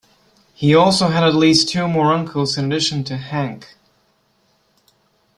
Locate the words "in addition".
2.57-3.03